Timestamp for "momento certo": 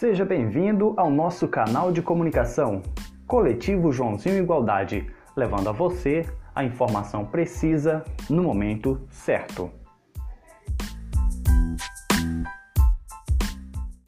8.42-9.70